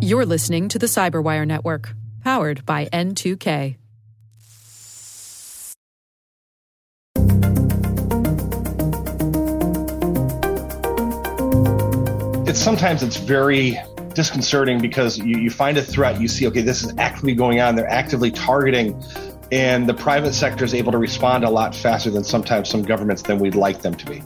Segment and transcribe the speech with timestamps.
[0.00, 3.76] You're listening to the Cyberwire Network, powered by N2K.
[12.48, 13.78] It's sometimes it's very
[14.14, 17.76] disconcerting because you, you find a threat, you see, okay, this is actively going on,
[17.76, 19.02] they're actively targeting,
[19.50, 23.22] and the private sector is able to respond a lot faster than sometimes some governments
[23.22, 24.22] than we'd like them to be.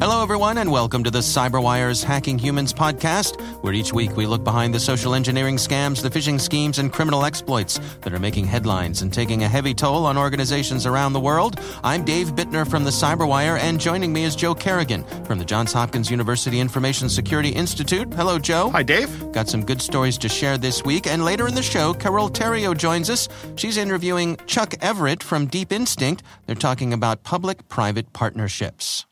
[0.00, 4.44] Hello, everyone, and welcome to the CyberWire's Hacking Humans podcast, where each week we look
[4.44, 9.02] behind the social engineering scams, the phishing schemes, and criminal exploits that are making headlines
[9.02, 11.58] and taking a heavy toll on organizations around the world.
[11.82, 15.72] I'm Dave Bittner from the CyberWire, and joining me is Joe Carrigan from the Johns
[15.72, 18.14] Hopkins University Information Security Institute.
[18.14, 18.70] Hello, Joe.
[18.70, 19.32] Hi, Dave.
[19.32, 22.78] Got some good stories to share this week, and later in the show, Carole Theriault
[22.78, 23.28] joins us.
[23.56, 26.22] She's interviewing Chuck Everette from Deep Instinct.
[26.46, 29.04] They're talking about public private partnerships.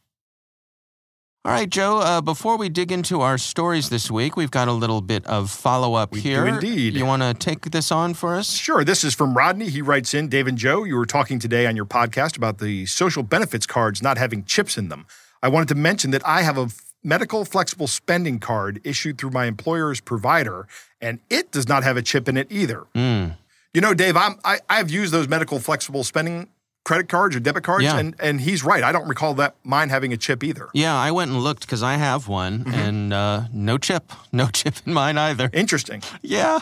[1.47, 4.73] All right, Joe, uh, before we dig into our stories this week, we've got a
[4.73, 6.47] little bit of follow up We do here.
[6.49, 6.95] indeed.
[6.95, 8.51] You want to take this on for us?
[8.53, 8.83] Sure.
[8.83, 9.69] This is from Rodney.
[9.69, 12.85] He writes in Dave and Joe, you were talking today on your podcast about the
[12.87, 15.07] social benefits cards not having chips in them.
[15.41, 16.69] I wanted to mention that I have a
[17.05, 20.67] medical flexible spending card issued through my employer's provider,
[21.01, 22.87] and it does not have a chip in it either.
[22.93, 23.27] Hmm.
[23.73, 26.49] You know, Dave, I'm, I, I've used those medical flexible spending
[26.87, 27.99] credit cards or debit cards, Yeah.
[27.99, 28.85] and, and he's right.
[28.85, 30.69] I don't recall that mine having a chip either.
[30.73, 32.75] Yeah, I went and looked because I have one, Mm-hmm.
[32.75, 35.51] and uh, no chip, no chip in mine either.
[35.53, 36.03] Interesting.
[36.23, 36.61] Yeah,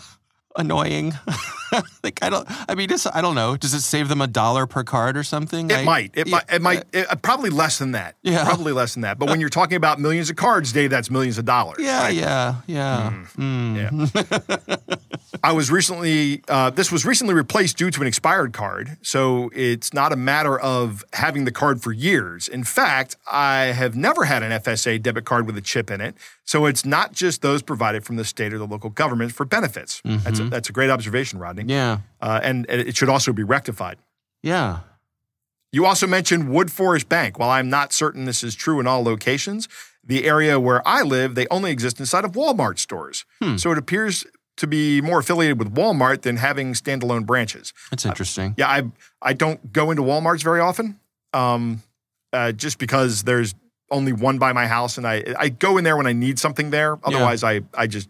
[0.57, 1.13] annoying.
[2.05, 2.47] like I don't.
[2.71, 3.57] I mean, I don't know.
[3.57, 5.71] Does it save them a dollar per card or something?
[5.71, 6.11] It I- might.
[6.15, 6.53] It yeah, might.
[6.53, 6.85] It might.
[6.93, 8.17] it- probably less than that.
[8.23, 8.45] Yeah.
[8.45, 9.19] Probably less than that.
[9.19, 11.79] But when you're talking about millions of cards, Dave, that's millions of dollars.
[11.81, 12.15] Yeah, right?
[12.15, 13.13] yeah, yeah.
[13.37, 13.77] Mm.
[14.29, 14.77] Yeah.
[15.45, 16.43] I was recently.
[16.49, 20.59] Uh, this was recently replaced due to an expired card, so it's not a matter
[20.59, 22.49] of having the card for years.
[22.49, 26.15] In fact, I have never had an FSA debit card with a chip in it,
[26.45, 30.01] so it's not just those provided from the state or the local government for benefits.
[30.05, 31.64] That's a, that's a great observation, Rodney.
[31.69, 33.97] Yeah, Uh, and it should also be rectified.
[34.43, 34.81] yeah.
[35.73, 37.37] You also mentioned Woodforest Bank.
[37.37, 39.69] While I'm not certain this is true in all locations,
[40.05, 43.25] the area where I live, they only exist inside of Walmart stores.
[43.57, 44.25] So it appears
[44.59, 47.73] to be more affiliated with Walmart than having standalone branches.
[47.91, 48.55] That's interesting.
[48.57, 48.83] Yeah, I
[49.21, 51.01] I don't go into Walmarts very often,
[51.33, 51.83] um,
[52.33, 53.57] uh, just because there's
[53.91, 56.71] only one by my house, and I I go in there when I need something
[56.71, 56.99] there.
[57.03, 58.09] Otherwise, I I just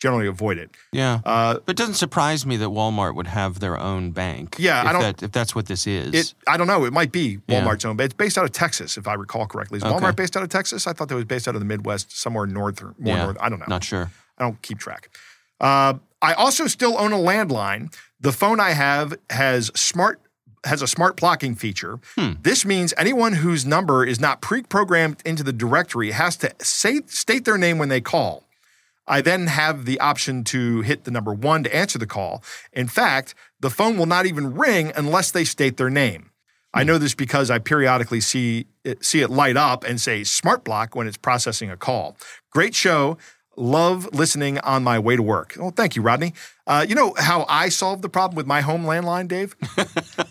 [0.00, 0.70] generally avoid it.
[0.92, 1.20] Yeah.
[1.24, 4.56] Uh, But it doesn't surprise me that Walmart would have their own bank.
[4.58, 6.14] Yeah, if I don't- That, if that's what this is.
[6.14, 6.84] It I don't know.
[6.86, 7.62] It might be Yeah.
[7.62, 9.76] Walmart's own, but it's based out of Texas, if I recall correctly.
[9.76, 9.94] Is Okay.
[9.94, 10.86] Walmart based out of Texas?
[10.86, 13.24] I thought that was based out of the Midwest, somewhere north or more yeah.
[13.24, 13.36] north.
[13.40, 13.66] I don't know.
[13.68, 14.10] Not sure.
[14.38, 15.10] I don't keep track.
[15.60, 17.94] Uh, I also still own a landline.
[18.20, 20.20] The phone I have has smart
[20.64, 21.98] has a smart blocking feature.
[22.16, 22.32] Hmm.
[22.42, 27.46] This means anyone whose number is not pre-programmed into the directory has to say state
[27.46, 28.44] their name when they call.
[29.06, 32.42] I then have the option to hit the number one to answer the call.
[32.72, 36.30] In fact, the phone will not even ring unless they state their name.
[36.72, 40.62] I know this because I periodically see it, see it light up and say smart
[40.62, 42.16] block when it's processing a call.
[42.52, 43.18] Great show.
[43.56, 45.56] Love listening on my way to work.
[45.58, 46.32] Oh, thank you, Rodney.
[46.66, 49.56] Uh, you know how I solved the problem with my home landline, Dave?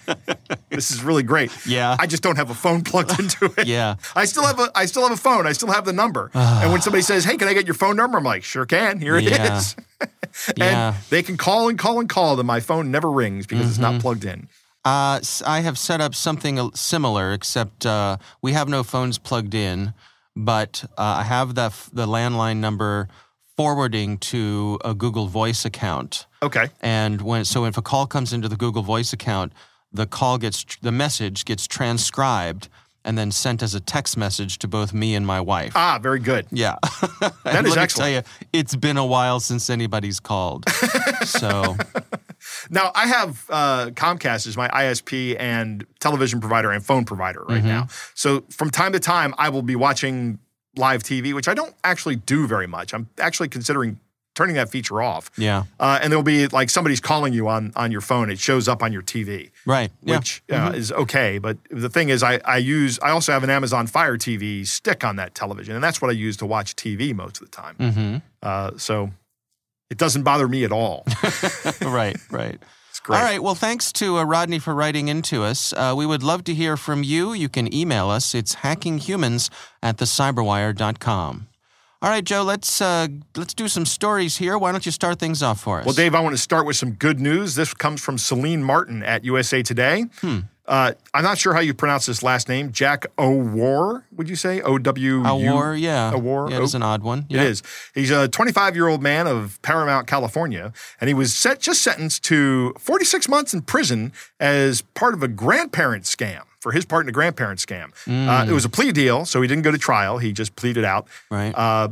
[0.79, 1.51] this is really great.
[1.67, 1.95] Yeah.
[1.99, 3.67] I just don't have a phone plugged into it.
[3.67, 3.95] Yeah.
[4.15, 5.45] I still have a I still have a phone.
[5.45, 6.31] I still have the number.
[6.33, 8.99] and when somebody says, "Hey, can I get your phone number?" I'm like, "Sure can.
[8.99, 9.57] Here it Yeah.
[9.57, 9.75] is."
[10.47, 10.93] and Yeah.
[11.09, 13.93] they can call and call and call, and my phone never rings because it's Mm-hmm.
[13.95, 14.47] not plugged in.
[14.85, 19.93] Uh, I have set up something similar, except uh, we have no phones plugged in,
[20.35, 23.09] but uh, I have the f- the landline number
[23.57, 26.25] forwarding to a Google Voice account.
[26.41, 26.69] Okay.
[26.79, 29.51] And when so if a call comes into the Google Voice account,
[29.91, 32.69] the call gets the message gets transcribed
[33.05, 35.71] and then sent as a text message to both me and my wife.
[35.75, 36.45] Ah, very good.
[36.51, 36.75] yeah,
[37.21, 37.95] That is let me excellent.
[37.95, 38.21] Tell you,
[38.53, 40.69] it's been a while since anybody's called.
[41.25, 41.77] so
[42.69, 47.59] Now I have uh, Comcast as my ISP and television provider and phone provider right
[47.59, 47.67] Mm-hmm.
[47.67, 47.87] now.
[48.15, 50.39] So from time to time, I will be watching
[50.75, 52.93] live TV, which I don't actually do very much.
[52.93, 53.99] I'm actually considering
[54.39, 55.29] turning that feature off.
[55.37, 58.29] yeah, Uh, and there'll be like somebody's calling you on on your phone.
[58.31, 59.51] It shows up on your TV.
[59.65, 59.91] right.
[60.01, 60.15] Yeah.
[60.15, 60.19] Mm-hmm.
[60.19, 61.39] which uh, is okay.
[61.39, 65.03] But the thing is, I, I use I also have an Amazon Fire TV stick
[65.03, 67.75] on that television, and that's what I use to watch TV most of the time.
[67.75, 69.09] hmm Uh, so
[69.89, 71.03] it doesn't bother me at all.
[71.81, 72.17] right.
[72.31, 72.59] Right.
[72.91, 73.17] It's great.
[73.19, 73.41] All right.
[73.43, 75.73] Well, thanks to uh, Rodney for writing into us.
[75.73, 77.33] Uh, we would love to hear from you.
[77.33, 78.33] You can email us.
[78.35, 79.49] It's hackinghumans
[79.81, 81.47] at thecyberwire.com.
[82.01, 82.43] All right, Joe.
[82.43, 84.57] Let's uh, let's do some stories here.
[84.57, 85.85] Why don't you start things off for us?
[85.85, 87.55] Well, Dave, I want to start with some good news.
[87.55, 90.05] This comes from Celine Martin at USA Today.
[90.21, 90.39] Hmm.
[90.65, 92.71] Uh, I'm not sure how you pronounce this last name.
[92.71, 94.61] Jack O'War, would you say?
[94.61, 96.13] O W A war, yeah.
[96.13, 96.49] A war.
[96.49, 97.25] Yeah, it's an odd one.
[97.29, 97.43] It Yeah.
[97.43, 97.63] is.
[97.93, 100.71] He's a 25 year old man of Paramount, California,
[101.01, 105.27] and he was set, just sentenced to 46 months in prison as part of a
[105.27, 107.91] grandparent scam for his part in a grandparent scam.
[108.07, 110.17] Uh, it was a plea deal, so he didn't go to trial.
[110.17, 111.07] He just pleaded out.
[111.29, 111.53] Right.
[111.55, 111.89] Uh,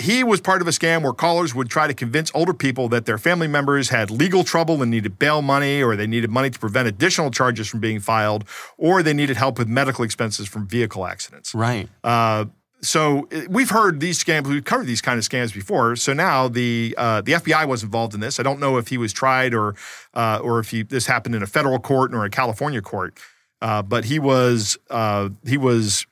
[0.00, 3.04] he was part of a scam where callers would try to convince older people that
[3.04, 6.58] their family members had legal trouble and needed bail money, or they needed money to
[6.58, 8.44] prevent additional charges from being filed,
[8.76, 11.54] or they needed help with medical expenses from vehicle accidents.
[11.54, 11.88] right.
[12.04, 12.46] Uh,
[12.80, 14.46] so uh, we've heard these scams.
[14.46, 15.96] We've covered these kind of scams before.
[15.96, 18.38] So now the uh, the FBI was involved in this.
[18.38, 19.74] I don't know if he was tried or
[20.14, 23.18] uh, or if he, this happened in a federal court or a California court.
[23.60, 26.06] Uh, but he was uh, he was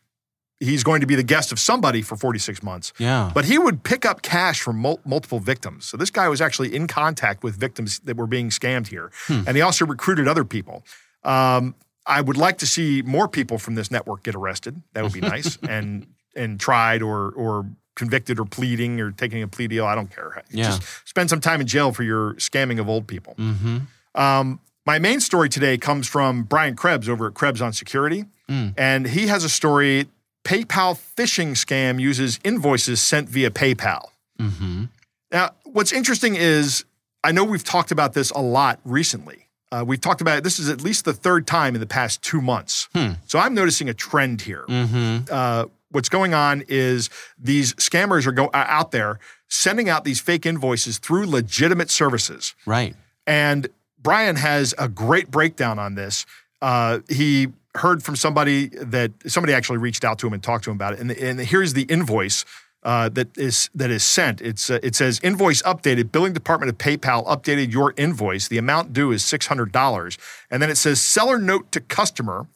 [0.58, 2.92] he's going to be the guest of somebody for 46 months.
[2.98, 3.30] Yeah.
[3.34, 5.84] But he would pick up cash from mul- multiple victims.
[5.84, 9.10] So this guy was actually in contact with victims that were being scammed here.
[9.28, 10.82] And he also recruited other people.
[11.24, 11.74] Um,
[12.06, 14.80] I would like to see more people from this network get arrested.
[14.94, 15.58] That would be nice.
[15.68, 19.84] and and tried or or convicted or pleading or taking a plea deal.
[19.86, 20.42] I don't care.
[20.50, 20.64] Yeah.
[20.64, 23.34] Just spend some time in jail for your scamming of old people.
[23.38, 23.78] mm-hmm.
[24.14, 28.24] Um, my main story today comes from Brian Krebs over at Krebs on Security.
[28.48, 28.74] Mm.
[28.78, 30.06] And he has a story
[30.44, 34.10] PayPal phishing scam uses invoices sent via PayPal.
[34.38, 34.84] Mm-hmm.
[35.32, 36.84] Now, what's interesting is
[37.24, 39.48] I know we've talked about this a lot recently.
[39.72, 40.44] Uh, we've talked about it.
[40.44, 42.88] This is at least the third time in the past two months.
[42.94, 43.14] Hmm.
[43.26, 44.64] So I'm noticing a trend here.
[44.68, 45.24] Mm-hmm.
[45.28, 49.18] Uh, what's going on is these scammers are go- are out there
[49.48, 52.54] sending out these fake invoices through legitimate services.
[52.64, 52.94] Right.
[53.26, 53.68] And
[54.06, 56.26] Brian has a great breakdown on this.
[56.62, 60.70] Uh, he heard from somebody that somebody actually reached out to him and talked to
[60.70, 61.00] him about it.
[61.00, 62.44] And, and here's the invoice
[62.84, 64.40] uh, that is that is sent.
[64.40, 66.12] It's uh, it says invoice updated.
[66.12, 68.46] Billing department of PayPal updated your invoice.
[68.46, 70.18] The amount due is six hundred dollars.
[70.52, 72.46] And then it says seller note to customer.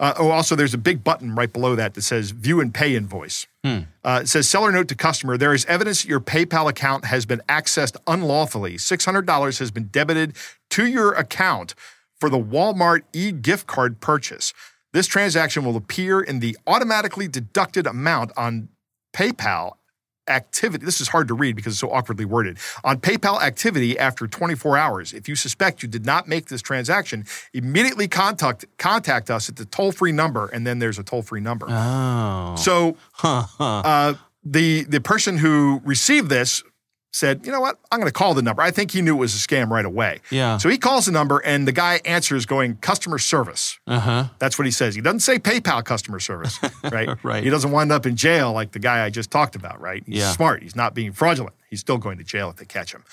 [0.00, 2.96] Uh, oh, also, there's a big button right below that that says View and Pay
[2.96, 3.46] Invoice.
[4.02, 5.36] Uh, it says Seller Note to Customer.
[5.36, 8.76] There is evidence that your PayPal account has been accessed unlawfully.
[8.76, 10.34] $600 has been debited
[10.70, 11.74] to your account
[12.18, 14.54] for the Walmart e gift card purchase.
[14.94, 18.70] This transaction will appear in the automatically deducted amount on
[19.14, 19.74] PayPal
[20.30, 20.84] activity.
[20.84, 22.58] This is hard to read because it's so awkwardly worded.
[22.84, 25.12] On PayPal activity after 24 hours.
[25.12, 29.64] If you suspect you did not make this transaction, immediately contact contact us at the
[29.64, 31.66] toll-free number and then there's a toll-free number.
[31.68, 32.54] Oh.
[32.56, 36.62] So uh, the the person who received this
[37.12, 37.78] said, "You know what?
[37.90, 39.84] I'm going to call the number." I think he knew it was a scam right
[39.84, 40.20] away.
[40.30, 40.58] Yeah.
[40.58, 43.78] So he calls the number and the guy answers going customer service.
[43.86, 44.28] Uh-huh.
[44.38, 44.94] That's what he says.
[44.94, 47.08] He doesn't say PayPal customer service, right?
[47.24, 47.42] Right.
[47.44, 50.02] He doesn't wind up in jail like the guy I just talked about, right?
[50.06, 50.30] He's Yeah.
[50.32, 50.62] smart.
[50.62, 51.54] He's not being fraudulent.
[51.68, 53.04] He's still going to jail if they catch him.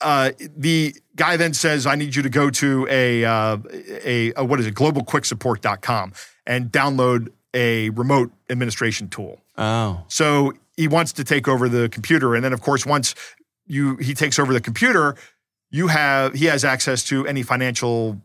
[0.00, 3.56] Uh, the guy then says, "I need you to go to a, uh,
[4.04, 6.12] a, a what is it, globalquicksupport.com
[6.46, 10.02] and download a remote administration tool." Oh.
[10.08, 13.14] So he wants to take over the computer, and then of course once
[13.66, 15.16] you he takes over the computer,
[15.70, 18.20] you have he has access to any financial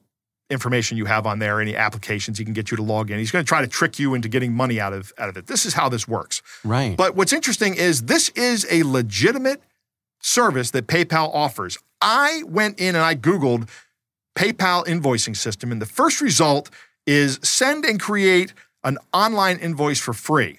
[0.49, 3.19] information you have on there, any applications he can get you to log in.
[3.19, 5.47] He's going to try to trick you into getting money out of out of it.
[5.47, 6.41] This is how this works.
[6.63, 6.97] Right.
[6.97, 9.61] But what's interesting is this is a legitimate
[10.21, 11.77] service that PayPal offers.
[12.01, 13.69] I went in and I Googled
[14.35, 16.69] PayPal invoicing system, and the first result
[17.05, 18.53] is send and create
[18.83, 20.58] an online invoice for free.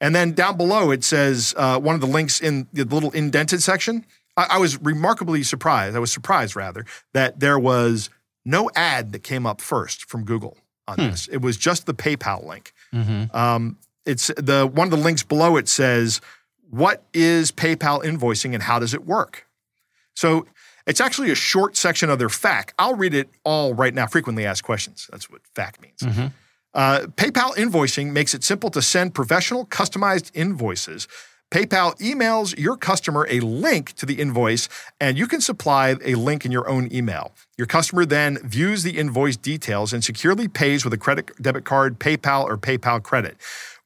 [0.00, 3.62] And then down below it says uh, one of the links in the little indented
[3.62, 4.04] section.
[4.36, 5.96] I, I was remarkably surprised.
[5.96, 8.10] I was surprised rather that there was
[8.44, 11.28] no ad that came up first from Google on this.
[11.28, 12.72] It was just the PayPal link.
[12.92, 13.34] mm-hmm.
[13.34, 16.20] Um, it's the one of the links below it says,
[16.68, 19.46] "What is PayPal invoicing and how does it work?"
[20.14, 20.46] So
[20.86, 22.70] it's actually a short section of their FAQ.
[22.78, 24.06] I'll read it all right now.
[24.06, 25.08] Frequently asked questions.
[25.10, 26.02] That's what FAQ means.
[26.74, 31.06] Uh, PayPal invoicing makes it simple to send professional, customized invoices.
[31.50, 34.68] PayPal emails your customer a link to the invoice,
[35.00, 37.32] and you can supply a link in your own email.
[37.56, 42.00] Your customer then views the invoice details and securely pays with a credit, debit card,
[42.00, 43.36] PayPal, or PayPal credit.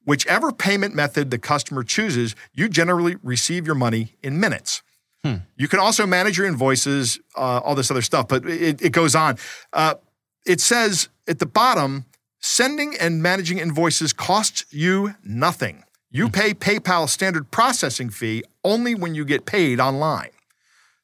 [0.04, 4.82] Whichever payment method the customer chooses, you generally receive your money in minutes.
[5.58, 9.14] You can also manage your invoices, uh, all this other stuff, but it, it goes
[9.14, 9.36] on.
[9.74, 9.96] Uh,
[10.46, 12.06] it says at the bottom,
[12.40, 15.84] sending and managing invoices costs you nothing.
[16.10, 20.30] You pay PayPal standard processing fee only when you get paid online.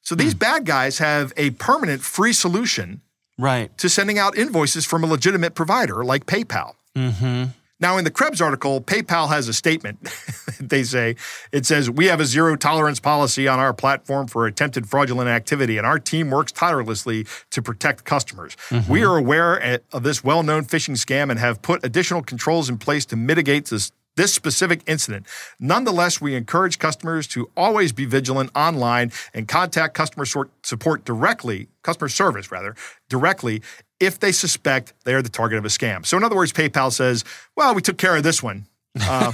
[0.01, 3.01] So these bad guys have a permanent free solution
[3.37, 3.75] Right.
[3.79, 6.73] to sending out invoices from a legitimate provider like PayPal.
[6.95, 7.45] Mm-hmm.
[7.79, 9.99] Now, in the Krebs article, PayPal has a statement.
[10.59, 11.15] they say
[11.51, 15.77] it says, We have a zero tolerance policy on our platform for attempted fraudulent activity,
[15.77, 18.55] and our team works tirelessly to protect customers.
[18.69, 18.91] Mm-hmm.
[18.91, 22.69] We are aware eh, of this well known phishing scam and have put additional controls
[22.69, 25.27] in place to mitigate this this specific incident.
[25.59, 30.25] Nonetheless, we encourage customers to always be vigilant online and contact customer
[30.63, 32.75] support directly, customer service rather,
[33.09, 33.61] directly
[33.99, 36.05] if they suspect they are the target of a scam.
[36.05, 37.23] So, in other words, PayPal says,
[37.55, 38.65] well, we took care of this one.
[39.01, 39.31] Uh,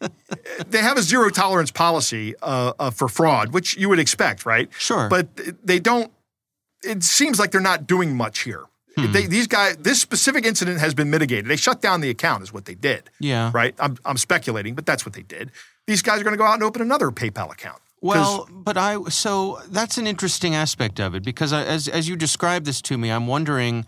[0.68, 4.70] they have a zero tolerance policy uh, uh, for fraud, which you would expect, right?
[4.78, 5.08] Sure.
[5.08, 5.28] But
[5.64, 6.10] they don't,
[6.82, 8.64] it seems like they're not doing much here.
[9.06, 9.12] Hmm.
[9.12, 11.46] They, these guys, this specific incident has been mitigated.
[11.46, 13.10] They shut down the account, is what they did.
[13.18, 13.50] Yeah.
[13.54, 13.74] Right.
[13.78, 15.50] I'm, I'm speculating, but that's what they did.
[15.86, 17.80] These guys are going to go out and open another PayPal account.
[18.02, 22.64] Well, but I so that's an interesting aspect of it because as as you describe
[22.64, 23.84] this to me, I'm wondering.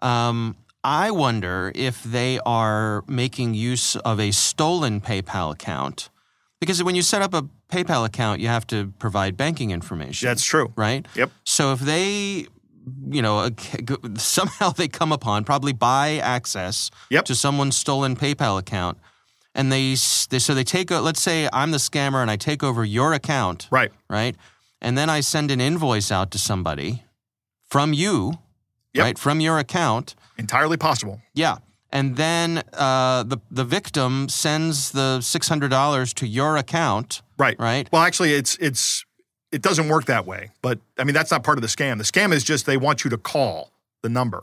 [0.00, 6.10] Um, I wonder if they are making use of a stolen PayPal account.
[6.60, 10.28] Because when you set up a PayPal account, you have to provide banking information.
[10.28, 10.72] That's true.
[10.76, 11.06] Right?
[11.14, 11.30] Yep.
[11.44, 12.48] So if they
[13.08, 13.50] you know,
[14.16, 17.24] somehow they come upon, probably buy access yep.
[17.26, 18.98] to someone's stolen PayPal account.
[19.54, 19.90] And they,
[20.30, 23.68] they so they take, let's say I'm the scammer and I take over your account.
[23.70, 23.92] Right.
[24.10, 24.36] Right.
[24.80, 27.04] And then I send an invoice out to somebody
[27.70, 28.34] from you,
[28.92, 29.04] yep.
[29.04, 29.18] right?
[29.18, 30.14] From your account.
[30.36, 31.20] Entirely possible.
[31.34, 31.58] Yeah.
[31.90, 37.22] And then uh, the the victim sends the six hundred dollars to your account.
[37.38, 37.56] Right.
[37.58, 37.88] Right.
[37.92, 39.03] Well, actually, it's it's
[39.54, 40.50] it doesn't work that way.
[40.60, 41.98] But I mean, that's not part of the scam.
[41.98, 43.70] The scam is just they want you to call
[44.02, 44.42] the number.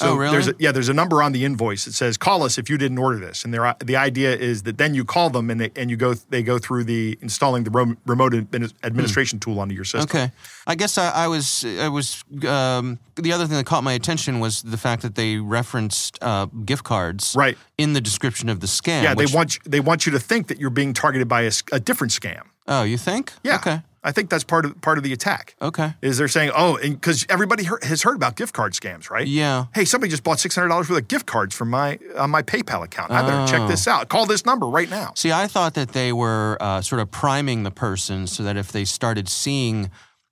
[0.00, 0.32] So oh, really?
[0.32, 2.78] There's a, yeah, there's a number on the invoice that says call us if you
[2.78, 5.90] didn't order this, and the idea is that then you call them and they, and
[5.90, 9.40] you go they go through the installing the remote administration hmm.
[9.40, 10.04] tool onto your system.
[10.04, 10.32] Okay,
[10.66, 14.40] I guess I, I was I was um, the other thing that caught my attention
[14.40, 18.66] was the fact that they referenced uh, gift cards right in the description of the
[18.66, 19.02] scam.
[19.02, 21.52] Yeah, which, they want they want you to think that you're being targeted by a,
[21.70, 22.44] a different scam.
[22.66, 23.32] Oh, you think?
[23.42, 23.56] Yeah.
[23.56, 23.82] Okay.
[24.04, 25.54] I think that's part of part of the attack.
[25.62, 25.94] Okay.
[26.02, 29.26] Is they're saying, oh, because everybody heard, has heard about gift card scams, right?
[29.26, 29.66] Yeah.
[29.74, 32.42] Hey, somebody just bought six hundred dollars worth of gift cards from my on my
[32.42, 33.12] PayPal account.
[33.12, 33.46] I better oh.
[33.46, 34.08] check this out.
[34.08, 35.12] Call this number right now.
[35.14, 38.72] See, I thought that they were uh, sort of priming the person so that if
[38.72, 39.90] they started seeing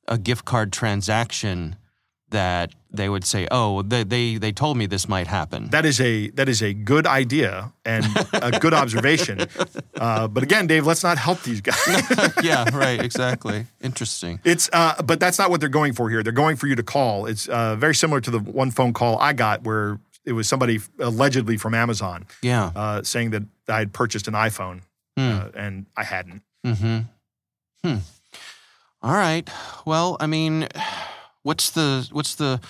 [0.09, 1.77] a gift card transaction,
[2.31, 6.01] that they would say, "Oh, they, they they told me this might happen." That is
[6.01, 9.47] a that is a good idea and a good observation.
[10.01, 11.77] Uh, but again, Dave, let's not help these guys.
[12.43, 13.05] yeah, right.
[13.05, 13.67] Exactly.
[13.83, 14.41] Interesting.
[14.45, 16.23] It's uh, but that's not what they're going for here.
[16.23, 17.27] They're going for you to call.
[17.27, 20.81] It's uh, very similar to the one phone call I got where it was somebody
[20.99, 22.27] allegedly from Amazon.
[22.41, 22.71] Yeah.
[22.75, 24.81] Uh, saying that I had purchased an iPhone
[25.19, 25.55] mm.
[25.55, 26.43] and I hadn't.
[26.65, 27.01] Hmm.
[27.85, 27.97] Hmm.
[29.03, 29.49] All right.
[29.85, 30.67] Well, I mean
[31.43, 32.61] what's the what's the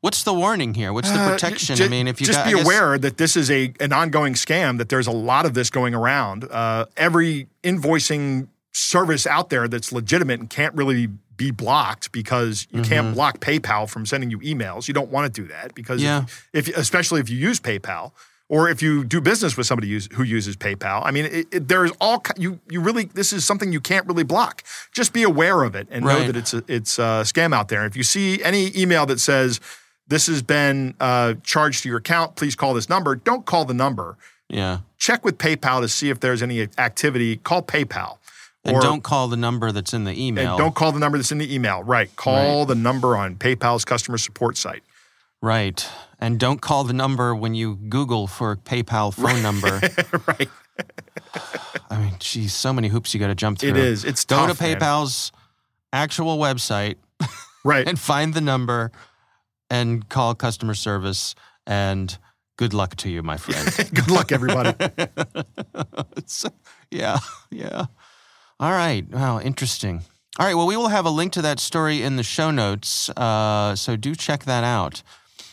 [0.00, 0.92] what's the warning here?
[0.92, 1.74] What's the uh, protection?
[1.74, 3.92] Uh, just, I mean, if you just got, be aware that this is a an
[3.92, 4.78] ongoing scam.
[4.78, 6.44] That there's a lot of this going around.
[6.50, 12.82] Uh, every invoicing service out there that's legitimate and can't really be blocked because you
[12.82, 12.92] mm-hmm.
[12.92, 14.86] can't block PayPal from sending you emails.
[14.88, 16.24] You don't want to do that because yeah.
[16.52, 18.12] if, if especially if you use PayPal
[18.50, 21.02] or if you do business with somebody use, who uses PayPal.
[21.04, 24.24] I mean, it, it, there's all you you really this is something you can't really
[24.24, 24.64] block.
[24.92, 26.18] Just be aware of it and right.
[26.18, 27.86] know that it's a, it's a scam out there.
[27.86, 29.60] If you see any email that says
[30.08, 33.14] this has been uh, charged to your account, please call this number.
[33.14, 34.18] Don't call the number.
[34.48, 34.78] Yeah.
[34.98, 37.36] Check with PayPal to see if there's any activity.
[37.36, 38.18] Call PayPal.
[38.64, 40.50] And or, don't call the number that's in the email.
[40.50, 41.84] And don't call the number that's in the email.
[41.84, 42.14] Right.
[42.16, 42.68] Call right.
[42.68, 44.82] the number on PayPal's customer support site.
[45.40, 45.88] Right.
[46.20, 49.80] And don't call the number when you Google for PayPal phone number.
[50.28, 50.48] right.
[51.90, 53.70] I mean, geez, so many hoops you got to jump through.
[53.70, 54.04] It is.
[54.04, 55.32] It's go tough, to PayPal's
[55.92, 56.02] man.
[56.02, 56.96] actual website,
[57.64, 58.92] right, and find the number,
[59.70, 61.34] and call customer service.
[61.66, 62.16] And
[62.56, 63.90] good luck to you, my friend.
[63.94, 64.74] good luck, everybody.
[66.90, 67.18] yeah,
[67.50, 67.86] yeah.
[68.58, 69.08] All right.
[69.08, 70.02] Wow, interesting.
[70.38, 70.54] All right.
[70.54, 73.96] Well, we will have a link to that story in the show notes, uh, so
[73.96, 75.02] do check that out.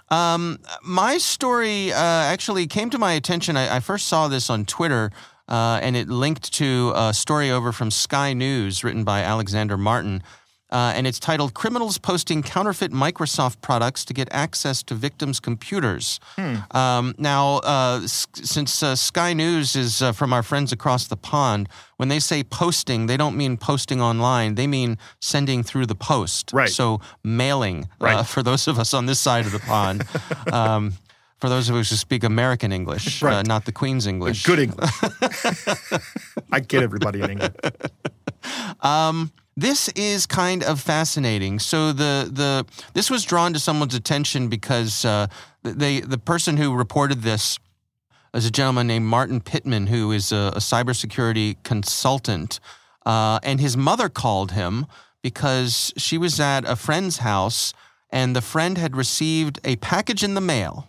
[0.09, 3.57] Um, my story uh, actually came to my attention.
[3.57, 5.11] I, I first saw this on Twitter.
[5.49, 10.21] Uh, and it linked to a story over from Sky News written by Alexander Martin
[10.69, 16.19] uh, and it's titled Criminals Posting Counterfeit Microsoft Products to Get Access to Victims' Computers.
[16.36, 16.55] Hmm.
[16.71, 21.15] Um, now, uh, s- since uh, Sky News is uh, from our friends across the
[21.15, 25.95] pond, when they say posting, they don't mean posting online, they mean sending through the
[25.95, 26.51] post.
[26.51, 26.69] Right.
[26.69, 28.27] So, mailing uh, right.
[28.27, 30.03] for those of us on this side of the pond.
[30.53, 30.93] um,
[31.39, 33.47] for those of us who speak American English, uh, right.
[33.47, 34.43] not the Queen's English.
[34.43, 34.89] Good English.
[36.51, 37.55] I get everybody in England.
[38.81, 41.57] Um, this is kind of fascinating.
[41.57, 45.27] So the the this was drawn to someone's attention because uh,
[45.63, 47.57] they the person who reported this
[48.35, 52.59] is a gentleman named Martin Pittman who is a, a cybersecurity consultant,
[53.05, 54.85] uh, and his mother called him
[55.23, 57.73] because she was at a friend's house
[58.11, 60.87] and the friend had received a package in the mail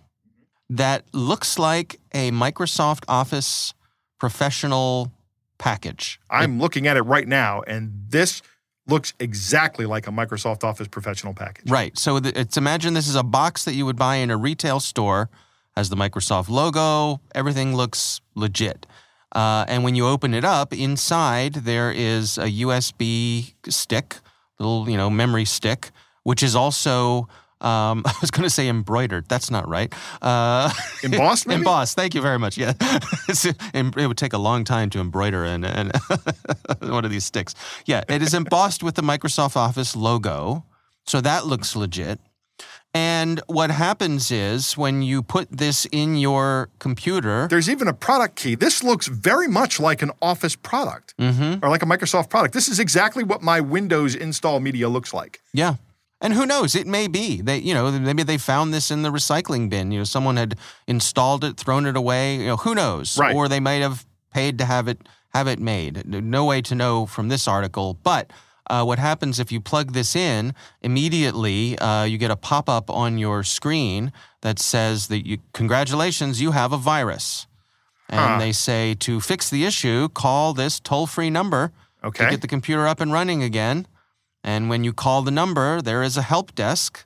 [0.68, 3.72] that looks like a Microsoft Office
[4.20, 5.10] professional
[5.56, 6.20] package.
[6.30, 8.42] I'm looking at it right now, and this
[8.88, 11.70] looks exactly like a Microsoft Office professional package.
[11.70, 11.96] Right.
[11.96, 15.28] So it's imagine this is a box that you would buy in a retail store,
[15.76, 18.86] has the Microsoft logo, everything looks legit.
[19.32, 24.16] Uh, and when you open it up, inside there is a USB stick,
[24.58, 25.90] little you know memory stick,
[26.22, 27.28] which is also
[27.60, 29.28] um, I was going to say embroidered.
[29.28, 29.92] That's not right.
[30.22, 30.70] Uh,
[31.02, 31.58] Embossed, maybe?
[31.60, 31.96] embossed.
[31.96, 32.56] Thank you very much.
[32.58, 35.92] Yeah, it would take a long time to embroider and, and
[36.80, 37.54] one of these sticks.
[37.86, 40.64] Yeah, it is embossed with the Microsoft Office logo,
[41.06, 42.20] so that looks legit.
[42.94, 48.36] And what happens is when you put this in your computer, There's even a product
[48.36, 48.54] key.
[48.54, 51.62] This looks very much like an Office product Mm-hmm.
[51.64, 52.54] or like a Microsoft product.
[52.54, 55.40] This is exactly what my Windows install media looks like.
[55.52, 55.74] Yeah.
[56.20, 56.74] And who knows?
[56.74, 59.92] It may be they, you know, maybe they found this in the recycling bin.
[59.92, 60.56] You know, someone had
[60.88, 62.36] installed it, thrown it away.
[62.36, 63.16] You know, who knows?
[63.16, 63.34] Right.
[63.36, 64.98] Or they might have paid to have it
[65.34, 66.04] have it made.
[66.06, 67.94] No way to know from this article.
[68.02, 68.32] But
[68.68, 71.78] uh, what happens if you plug this in immediately?
[71.78, 76.50] Uh, you get a pop up on your screen that says that you, congratulations, you
[76.52, 77.46] have a virus.
[78.08, 78.38] And Huh.
[78.38, 81.72] they say to fix the issue, call this toll free number
[82.02, 82.24] Okay.
[82.24, 83.86] to get the computer up and running again.
[84.44, 87.04] And when you call the number, there is a help desk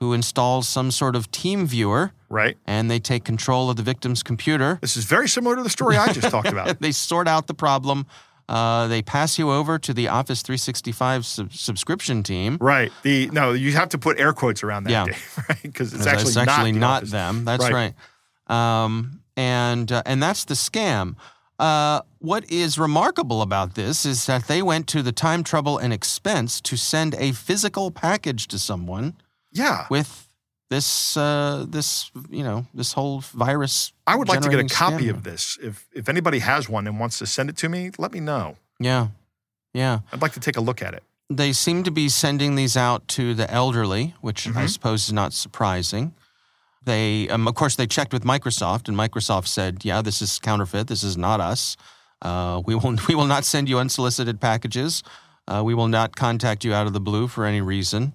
[0.00, 2.56] who installs some sort of team viewer Right.
[2.66, 4.78] and they take control of the victim's computer.
[4.80, 6.78] This is very similar to the story I just talked about.
[6.80, 8.06] They sort out the problem.
[8.48, 12.56] Uh, they pass you over to the Office 365 sub- subscription team.
[12.60, 12.90] Right.
[13.02, 15.04] The no, you have to put air quotes around that, Yeah.
[15.04, 15.62] Dave, right?
[15.62, 17.44] Because it's It's actually, actually not, the not, them.
[17.44, 17.94] That's Right.
[18.48, 18.84] right.
[18.84, 21.14] Um, and uh, and that's the scam.
[21.60, 25.92] Uh, what is remarkable about this is that they went to the time, trouble, and
[25.92, 29.14] expense to send a physical package to someone
[29.52, 29.86] Yeah.
[29.90, 30.26] with
[30.70, 33.92] this uh, this you know this whole virus.
[34.06, 35.58] I would like to get a copy of this.
[35.62, 38.56] If if anybody has one and wants to send it to me, let me know.
[38.78, 39.08] Yeah,
[39.74, 39.98] yeah.
[40.12, 41.02] I'd like to take a look at it.
[41.28, 44.70] They seem to be sending these out to the elderly, which I Mhm.
[44.70, 46.14] suppose is not surprising.
[46.82, 50.86] They, um, of course, they checked with Microsoft, and Microsoft said, "Yeah, this is counterfeit.
[50.86, 51.76] This is not us.
[52.22, 55.02] Uh, we will we will not send you unsolicited packages.
[55.46, 58.14] Uh, we will not contact you out of the blue for any reason."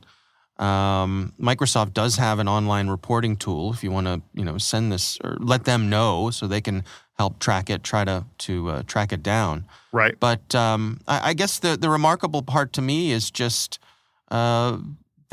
[0.58, 3.74] Um, Microsoft does have an online reporting tool.
[3.74, 6.86] If you want to, you know, send this or let them know so they can
[7.18, 9.66] help track it, try to to uh, track it down.
[9.92, 10.16] Right.
[10.20, 13.80] But um, I, I guess the the remarkable part to me is just
[14.32, 14.78] uh,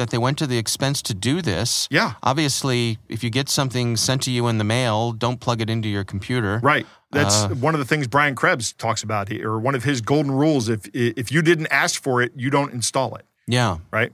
[0.03, 1.87] that they went to the expense to do this.
[1.91, 2.15] Yeah.
[2.25, 5.89] Obviously, if you get something sent to you in the mail, don't plug it into
[5.89, 6.59] your computer.
[6.61, 6.87] Right.
[7.13, 10.01] That's Uh, one of the things Brian Krebs talks about here, or one of his
[10.01, 10.69] golden rules.
[10.69, 13.25] If if you didn't ask for it, you don't install it.
[13.47, 13.79] Yeah.
[13.93, 14.13] Right.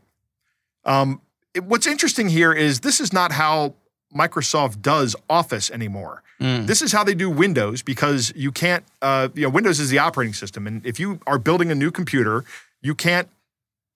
[0.85, 1.21] Um,
[1.55, 3.75] it- what's interesting here is this is not how
[4.15, 6.23] Microsoft does Office anymore.
[6.41, 6.67] Mm.
[6.67, 8.85] This is how they do Windows because you can't.
[9.01, 11.91] Uh, you know, Windows is the operating system, and if you are building a new
[11.91, 12.45] computer,
[12.83, 13.29] you can't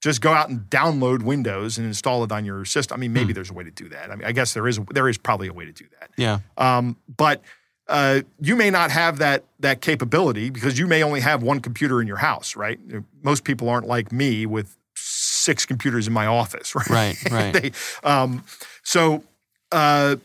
[0.03, 2.97] just go out and download Windows and install it on your system.
[2.97, 4.11] I mean, maybe there's a way to do that.
[4.11, 4.81] I mean, I guess there is.
[4.93, 6.11] There is probably a way to do that.
[6.17, 6.41] Yeah.
[6.59, 7.41] Um, but
[7.89, 12.01] uh, you may not have that that capability because you may only have one computer
[12.01, 12.81] in your house, right?
[13.23, 16.91] Most people aren't like me with six computers in my office, right?
[16.91, 17.17] Right.
[17.31, 17.53] Right.
[17.53, 18.45] they, um,
[18.83, 19.23] so,
[19.71, 20.17] uh,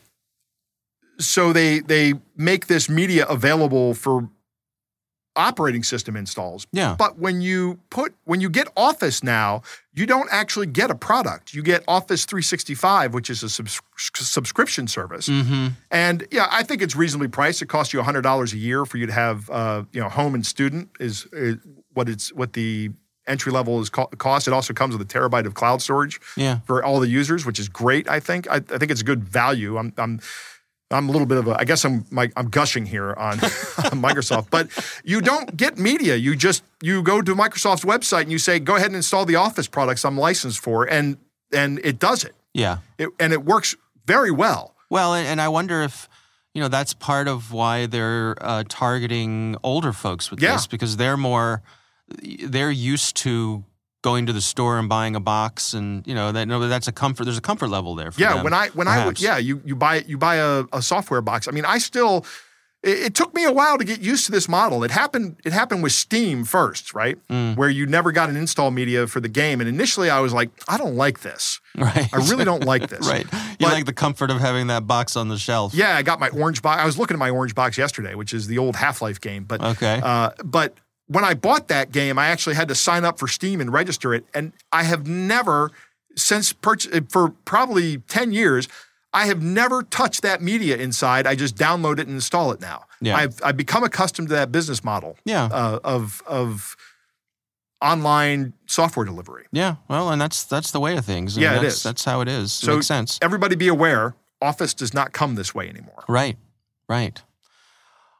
[1.20, 4.28] so they they make this media available for
[5.36, 6.66] operating system installs.
[6.72, 6.96] Yeah.
[6.98, 9.62] But when you put when you get Office now,
[9.94, 11.54] you don't actually get a product.
[11.54, 13.80] You get Office 365, which is a subs-
[14.16, 15.28] subscription service.
[15.28, 15.68] mm-hmm.
[15.90, 17.62] And yeah, I think it's reasonably priced.
[17.62, 20.34] It costs you hundred dollars a year for you to have, uh, you know, home
[20.34, 21.56] and student is, is
[21.94, 22.90] what it's what the
[23.26, 24.48] entry level is co- cost.
[24.48, 26.60] It also comes with a terabyte of cloud storage Yeah.
[26.66, 28.08] for all the users, which is great.
[28.08, 28.48] I think.
[28.50, 29.76] I, I think it's a good value.
[29.76, 29.92] I'm.
[29.98, 30.20] I'm
[30.90, 34.00] I'm a little bit of a, I guess I'm my, I'm gushing here on, on
[34.02, 34.68] Microsoft, but
[35.04, 36.16] you don't get media.
[36.16, 39.36] You just you go to Microsoft's website and you say, go ahead and install the
[39.36, 41.18] Office products I'm licensed for, and
[41.52, 42.34] and it does it.
[42.54, 42.78] Yeah.
[42.98, 44.74] it and it works very well.
[44.90, 46.08] Well, and, and I wonder if
[46.54, 50.52] you know that's part of why they're uh, targeting older folks with Yeah.
[50.52, 51.62] this because they're more
[52.42, 53.64] they're used to
[54.08, 56.92] going to the store and buying a box and you know that no that's a
[57.02, 59.22] comfort there's a comfort level there for Yeah, them, when I when I would perhaps.
[59.28, 61.48] yeah you you buy it, you buy a, a software box.
[61.48, 62.24] I mean, I still
[62.90, 64.84] it, it took me a while to get used to this model.
[64.84, 65.36] It happened.
[65.44, 67.16] It happened with Steam first, right?
[67.28, 67.56] Mm.
[67.56, 70.50] Where you never got an install media for the game, and initially I was like,
[70.68, 71.60] I don't like this.
[71.78, 72.08] Right.
[72.12, 73.06] I really don't like this.
[73.14, 73.24] right.
[73.24, 75.74] You But- like the comfort of having that box on the shelf.
[75.74, 76.80] Yeah, I got my orange box.
[76.82, 79.44] I was looking at my orange box yesterday, which is the old Half Life game.
[79.44, 80.00] But Okay.
[80.02, 80.74] uh, but
[81.08, 84.14] when I bought that game, I actually had to sign up for Steam and register
[84.14, 85.70] it, and I have never
[86.16, 88.68] since purchase for probably ten years.
[89.12, 91.26] I have never touched that media inside.
[91.26, 92.84] I just download it and install it now.
[93.00, 93.16] Yeah.
[93.16, 95.44] I've I've become accustomed to that business model Yeah.
[95.46, 96.76] uh, of of
[97.80, 99.46] online software delivery.
[99.52, 99.76] Yeah.
[99.88, 101.36] Well, and that's that's the way of things.
[101.36, 101.82] Yeah, it that's, is.
[101.82, 102.52] That's how it is.
[102.52, 103.18] So Makes sense.
[103.22, 104.14] Everybody be aware.
[104.42, 106.04] Office does not come this way anymore.
[106.08, 106.36] Right.
[106.88, 107.22] Right.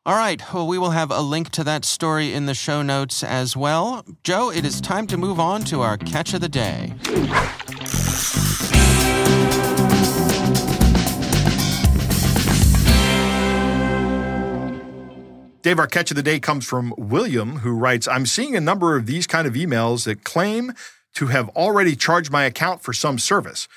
[0.08, 0.42] All right.
[0.54, 4.06] Well, we will have a link to that story in the show notes as well.
[4.24, 6.94] Joe, it is time to move on to our catch of the day.
[15.60, 18.96] Dave, our catch of the day comes from William, who writes I'm seeing a number
[18.96, 20.72] of these kind of emails that claim
[21.16, 23.68] to have already charged my account for some service.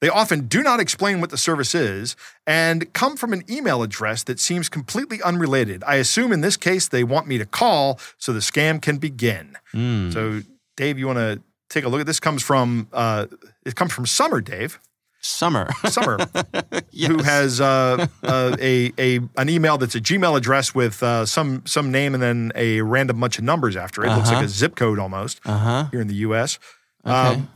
[0.00, 4.22] They often do not explain what the service is and come from an email address
[4.24, 5.84] that seems completely unrelated.
[5.86, 9.56] I assume in this case they want me to call so the scam can begin.
[9.74, 10.12] Mm.
[10.12, 10.40] So,
[10.76, 12.18] Dave, you want to take a look at this?
[12.18, 13.26] Comes from uh,
[13.66, 14.80] it comes from Summer, Dave.
[15.22, 15.68] Summer.
[15.90, 16.16] Summer,
[16.92, 17.10] yes.
[17.10, 21.62] who has uh, uh, a, a an email that's a Gmail address with uh, some
[21.66, 24.08] some name and then a random bunch of numbers after it.
[24.08, 24.44] Looks like Uh-huh.
[24.46, 25.84] a zip code almost Uh huh.
[25.90, 26.58] here in the U.S.
[27.04, 27.14] Okay.
[27.14, 27.50] Um,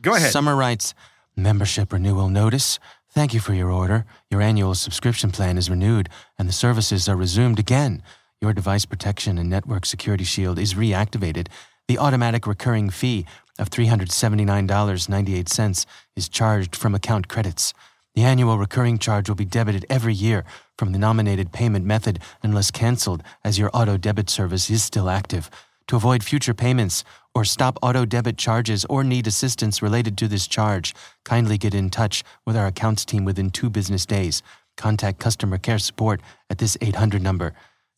[0.00, 0.32] go ahead.
[0.32, 0.94] Summer writes
[1.42, 2.78] Membership renewal notice.
[3.08, 4.04] Thank you for your order.
[4.30, 8.02] Your annual subscription plan is renewed and the services are resumed again.
[8.42, 11.48] Your device protection and network security shield is reactivated.
[11.88, 13.24] The automatic recurring fee
[13.58, 17.72] of $379.98 is charged from account credits.
[18.14, 20.44] The annual recurring charge will be debited every year
[20.76, 25.48] from the nominated payment method unless canceled, as your auto debit service is still active.
[25.88, 27.02] To avoid future payments
[27.34, 31.90] or stop auto debit charges or need assistance related to this charge, kindly get in
[31.90, 34.42] touch with our accounts team within two business days.
[34.76, 37.52] Contact customer care support at this 800 number.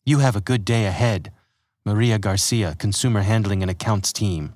[0.05, 1.31] You have a good day ahead.
[1.85, 4.53] Maria Garcia, Consumer Handling and Accounts Team.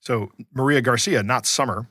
[0.00, 1.88] So Maria Garcia, not Summer.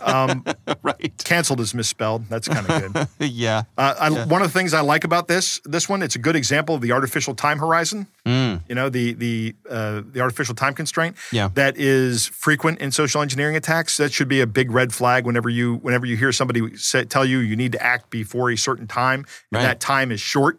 [0.00, 0.44] Um,
[0.82, 1.12] right.
[1.24, 2.26] canceled is misspelled.
[2.28, 3.08] That's kind of good.
[3.30, 3.62] yeah.
[3.76, 6.36] Uh, I, One of the things I like about this this one, it's a good
[6.36, 8.06] example of the artificial time horizon.
[8.26, 8.62] Mm.
[8.68, 11.16] You know, the the uh, the artificial time constraint.
[11.32, 11.48] Yeah.
[11.54, 13.96] that is frequent in social engineering attacks.
[13.98, 17.24] That should be a big red flag whenever you whenever you hear somebody say, tell
[17.24, 19.62] you you need to act before a certain time, and Right.
[19.62, 20.58] that time is short.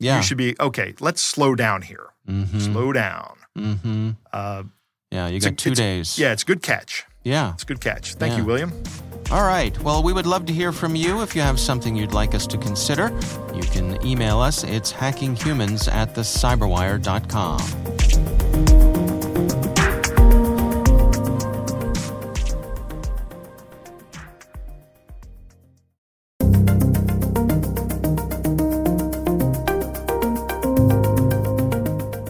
[0.00, 0.16] Yeah.
[0.18, 0.94] You should be okay.
[1.00, 2.06] Let's slow down here.
[2.28, 2.58] mm-hmm.
[2.60, 3.36] Slow down.
[3.56, 4.10] Mm-hmm.
[4.32, 4.62] Uh,
[5.10, 6.18] Yeah, you It's a- got two days.
[6.18, 7.04] yeah, it's a good catch.
[7.28, 7.52] Yeah.
[7.52, 8.14] It's a good catch.
[8.14, 8.38] Thank Yeah.
[8.38, 8.72] you, William.
[9.30, 9.78] All right.
[9.82, 12.46] Well, we would love to hear from you if you have something you'd like us
[12.46, 13.12] to consider.
[13.54, 14.64] You can email us.
[14.64, 17.60] It's hackinghumans at thecyberwire.com.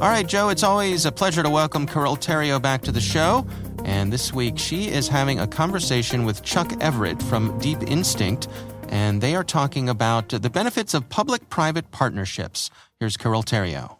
[0.00, 3.44] All right, Joe, it's always a pleasure to welcome Carole Theriault back to the show.
[3.88, 8.46] And this week, she is having a conversation with Chuck Everette from Deep Instinct,
[8.90, 12.70] and they are talking about the benefits of public private partnerships.
[13.01, 13.97] Here's Carole Theriault.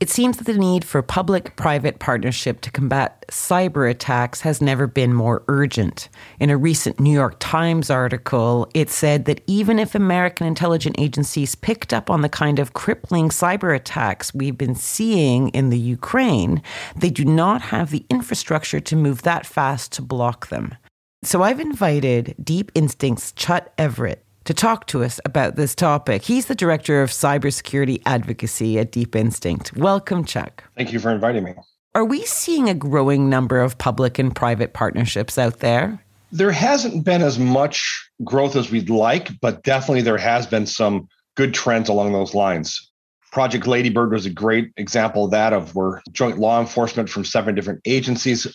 [0.00, 4.86] It seems that the need for public private partnership to combat cyber attacks has never
[4.86, 6.08] been more urgent.
[6.38, 11.56] In a recent New York Times article, it said that even if American intelligence agencies
[11.56, 16.62] picked up on the kind of crippling cyber attacks we've been seeing in the Ukraine,
[16.94, 20.76] they do not have the infrastructure to move that fast to block them.
[21.24, 26.22] So I've invited Deep Instinct's Chuck Everette to talk to us about this topic.
[26.22, 29.76] He's the director of cybersecurity advocacy at Deep Instinct.
[29.76, 30.64] Welcome, Chuck.
[30.74, 31.52] Thank you for inviting me.
[31.94, 36.02] Are we seeing a growing number of public and private partnerships out there?
[36.32, 41.10] There hasn't been as much growth as we'd like, but definitely there has been some
[41.36, 42.90] good trends along those lines.
[43.30, 47.54] Project Ladybird was a great example of that, of where joint law enforcement from seven
[47.54, 48.46] different agencies,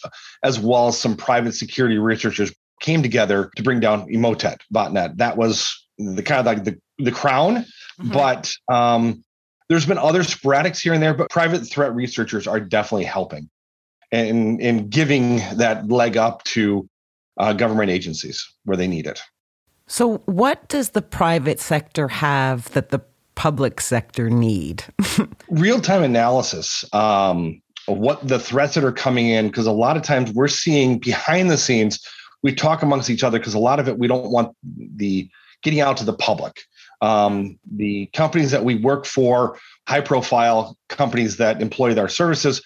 [0.42, 5.18] as well as some private security researchers came together to bring down Emotet botnet.
[5.18, 7.66] That was the kind of like the, the crown,
[8.00, 9.24] but um,
[9.70, 13.50] there's been other sporadics here and there, but private threat researchers are definitely helping
[14.12, 16.88] in, in giving that leg up to
[17.38, 19.22] uh, government agencies where they need it.
[19.88, 23.02] So, what does the private sector have that the
[23.36, 24.84] public sector need?
[25.50, 29.98] Real time analysis um, of what the threats that are coming in, because a lot
[29.98, 32.00] of times we're seeing behind the scenes,
[32.44, 34.56] we talk amongst each other because a lot of it we don't want
[34.96, 35.30] the
[35.64, 36.62] getting out to the public.
[37.02, 42.62] Um, the companies that we work for, high profile companies that employ our services,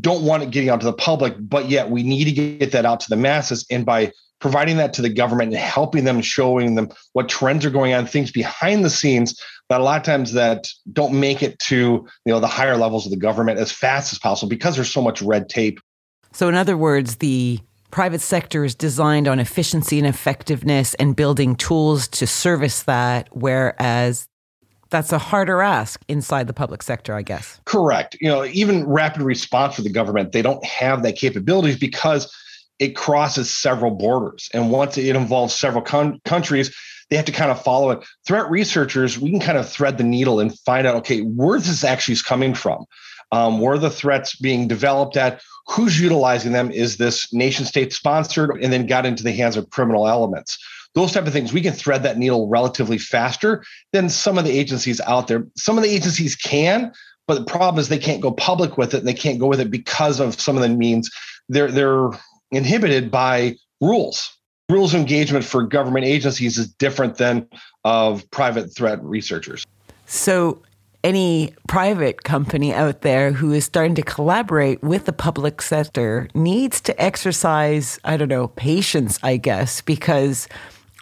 [0.00, 2.86] don't want it getting out to the public, but yet we need to get that
[2.86, 3.66] out to the masses.
[3.70, 7.70] And by providing that to the government and helping them, showing them what trends are
[7.70, 11.58] going on, things behind the scenes that a lot of times that don't make it
[11.58, 14.92] to you know the higher levels of the government as fast as possible because there's
[14.92, 15.80] so much red tape.
[16.32, 17.60] So, in other words, the
[17.92, 24.28] private sector is designed on efficiency and effectiveness and building tools to service that, whereas
[24.90, 27.60] that's a harder ask inside the public sector, I guess.
[27.66, 28.16] Correct.
[28.20, 32.34] You know, even rapid response for the government, they don't have that capabilities because
[32.78, 34.48] it crosses several borders.
[34.52, 36.74] And once it involves several con- countries,
[37.10, 38.04] they have to kind of follow it.
[38.26, 41.84] Threat researchers, we can kind of thread the needle and find out, okay, where this
[41.84, 42.86] actually is coming from.
[43.32, 48.62] Um, where the threats being developed at, who's utilizing them, is this nation state sponsored,
[48.62, 50.58] and then got into the hands of criminal elements?
[50.94, 54.50] Those type of things we can thread that needle relatively faster than some of the
[54.50, 55.46] agencies out there.
[55.56, 56.92] Some of the agencies can
[57.26, 59.60] but the problem is they can't go public with it and they can't go with
[59.60, 61.10] it because of some of the means.
[61.48, 62.10] They're they're
[62.50, 64.36] inhibited by rules.
[64.68, 67.48] Rules of engagement for government agencies is different than
[67.84, 69.66] of private threat researchers.
[70.06, 70.62] So
[71.04, 76.80] any private company out there who is starting to collaborate with the public sector needs
[76.82, 80.48] to exercise, I don't know, patience, I guess, because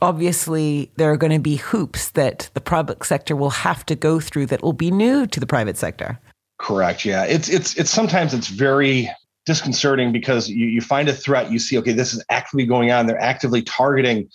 [0.02, 4.20] obviously there are going to be hoops that the public sector will have to go
[4.20, 6.18] through that will be new to the private sector.
[6.58, 7.04] Correct.
[7.04, 7.24] Yeah.
[7.24, 9.10] It's it's it's sometimes it's very
[9.46, 13.06] disconcerting because you, you find a threat, you see, okay, this is actively going on.
[13.06, 14.28] They're actively targeting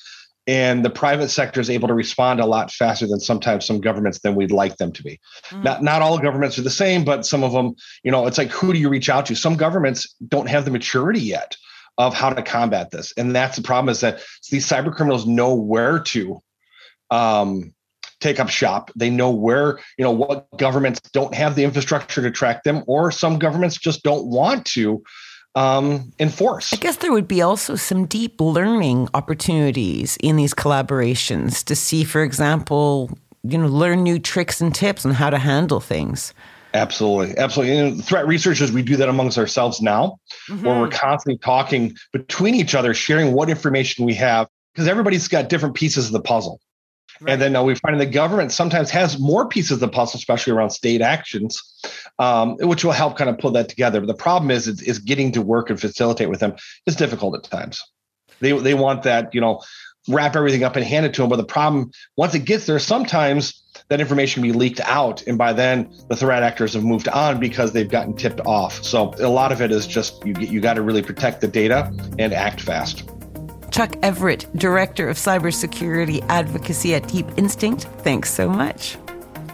[0.47, 4.19] and the private sector is able to respond a lot faster than sometimes some governments
[4.19, 5.19] than we'd like them to be.
[5.49, 5.63] Mm.
[5.63, 8.51] Not not all governments are the same, but some of them, you know, it's like
[8.51, 9.35] who do you reach out to?
[9.35, 11.57] Some governments don't have the maturity yet
[11.97, 13.13] of how to combat this.
[13.17, 16.41] And that's the problem is that these cyber criminals know where to
[17.09, 17.73] um,
[18.19, 18.91] take up shop.
[18.95, 23.11] They know where, you know, what governments don't have the infrastructure to track them, or
[23.11, 25.03] some governments just don't want to
[25.55, 26.73] um, enforce.
[26.73, 32.03] I guess there would be also some deep learning opportunities in these collaborations to see,
[32.03, 33.09] for example,
[33.43, 36.33] you know, learn new tricks and tips on how to handle things.
[36.73, 37.37] Absolutely.
[37.37, 37.77] Absolutely.
[37.77, 40.65] And threat researchers, we do that amongst ourselves now, mm-hmm.
[40.65, 45.47] where we're constantly talking between each other, sharing what information we have, because everybody's got
[45.47, 46.59] different pieces of the puzzle.
[47.21, 47.33] Right.
[47.33, 50.53] And then uh, we find the government sometimes has more pieces of the puzzle, especially
[50.53, 51.61] around state actions,
[52.19, 54.01] um, which will help kind of pull that together.
[54.01, 57.35] But the problem is, is, is getting to work and facilitate with them is difficult
[57.35, 57.81] at times.
[58.41, 59.61] They they want that, you know,
[60.07, 61.29] wrap everything up and hand it to them.
[61.29, 65.25] But the problem, once it gets there, sometimes that information can be leaked out.
[65.27, 68.83] And by then, the threat actors have moved on because they've gotten tipped off.
[68.83, 71.91] So a lot of it is just you, you got to really protect the data
[72.19, 73.09] and act fast.
[73.71, 78.97] Chuck Everette, Director of Cybersecurity Advocacy at Deep Instinct, thanks so much.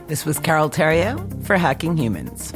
[0.08, 2.52] This was Carole Theriault for Hacking Humans.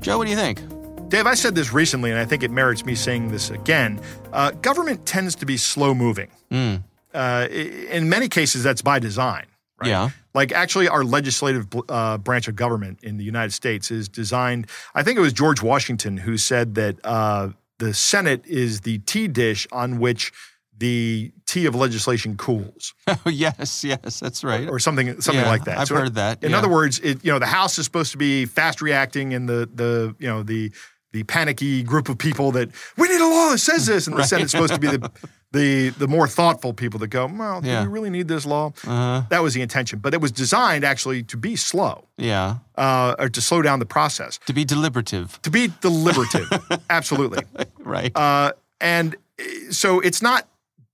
[0.00, 0.60] Joe, what do you think?
[1.08, 4.00] Dave, I said this recently, and I think it merits me saying this again.
[4.32, 6.30] Uh, government tends to be slow moving.
[6.50, 6.84] Mm.
[7.12, 9.46] Uh, in many cases, that's by design.
[9.80, 9.88] Right?
[9.88, 10.10] Yeah.
[10.34, 14.68] Like actually, our legislative uh, branch of government in the United States is designed.
[14.94, 19.26] I think it was George Washington who said that uh, the Senate is the tea
[19.28, 20.32] dish on which
[20.78, 22.94] the tea of legislation cools.
[23.26, 24.68] Oh yes, yes, that's right.
[24.68, 25.78] Or, or something, something yeah, like that.
[25.78, 26.44] I've so heard that.
[26.44, 26.58] In yeah.
[26.58, 29.68] other words, it, you know, the House is supposed to be fast reacting, and the
[29.74, 30.70] the you know the
[31.12, 34.18] the panicky group of people that we need a law that says this, and the
[34.20, 34.28] right.
[34.28, 35.10] Senate's supposed to be the
[35.52, 37.82] the the more thoughtful people that go, well, yeah.
[37.82, 38.72] do we really need this law?
[38.84, 39.22] Uh-huh.
[39.30, 42.06] That was the intention, but it was designed actually to be slow.
[42.16, 44.38] Yeah, uh, or to slow down the process.
[44.46, 45.40] To be deliberative.
[45.42, 46.48] To be deliberative,
[46.90, 47.44] absolutely.
[47.78, 48.16] right.
[48.16, 50.46] Uh, and eh, so it's not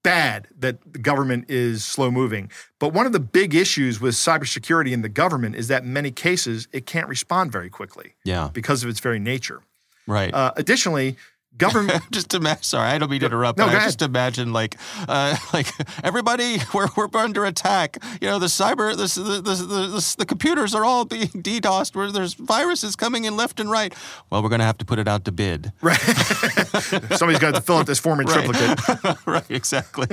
[0.07, 2.49] bad that the government is slow moving.
[2.79, 6.12] But one of the big issues with cybersecurity in the government is that in many
[6.12, 8.14] cases it can't respond very quickly.
[8.25, 8.51] Yeah.
[8.53, 9.62] Because of its very nature.
[10.07, 10.33] Right.
[10.33, 11.16] Uh, additionally,
[11.59, 12.03] government.
[12.11, 12.62] just imagine.
[12.62, 13.59] Sorry, I don't mean to interrupt.
[13.59, 14.77] No, but I just imagine like,
[15.09, 15.69] uh, like
[16.03, 17.99] everybody, we're, we're under attack.
[18.21, 21.95] You know, the cyber, the the, the, the, the computers are all being DDoSed.
[21.95, 23.95] Where there's viruses coming in left and right.
[24.31, 25.73] Well, we're going to have to put it out to bid.
[25.81, 25.97] Right.
[25.97, 28.45] Somebody's got to fill out this form in right.
[28.45, 29.27] triplicate.
[29.27, 29.51] right.
[29.51, 30.09] Exactly.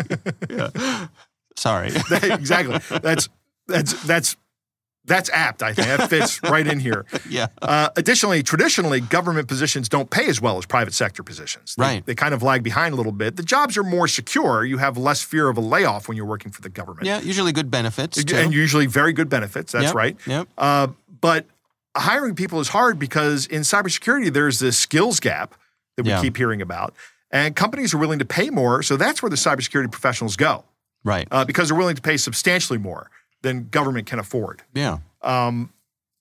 [0.50, 1.08] Yeah.
[1.56, 1.92] Sorry.
[2.12, 2.80] exactly.
[3.00, 3.30] That's
[3.68, 4.36] that's that's
[5.06, 5.88] that's apt, I think.
[5.88, 7.06] That fits right in here.
[7.30, 7.48] Yeah.
[7.62, 11.76] Uh, additionally, traditionally, government positions don't pay as well as private sector positions.
[11.78, 12.06] They, right.
[12.06, 13.36] They kind of lag behind a little bit.
[13.36, 14.64] The jobs are more secure.
[14.64, 17.06] You have less fear of a layoff when you're working for the government.
[17.06, 18.24] Yeah, usually good benefits.
[18.24, 18.36] Too.
[18.36, 19.74] And usually very good benefits.
[19.74, 19.96] That's yep.
[19.96, 20.18] right.
[20.26, 20.48] Yep.
[20.58, 20.88] Uh,
[21.20, 21.48] but
[21.96, 25.56] hiring people is hard because in cybersecurity, there's this skills gap
[25.98, 26.22] that we Yeah.
[26.22, 26.94] keep hearing about.
[27.30, 28.84] And companies are willing to pay more.
[28.84, 30.64] So that's where the cybersecurity professionals go
[31.04, 31.28] Right.
[31.32, 33.10] uh, because they're willing to pay substantially more
[33.44, 34.64] than government can afford.
[34.74, 34.98] yeah.
[35.22, 35.72] Um,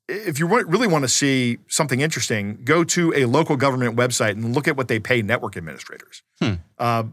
[0.08, 4.54] if you really want to see something interesting, go to a local government website and
[4.54, 6.54] look at what they pay network administrators Hmm.
[6.78, 7.04] uh,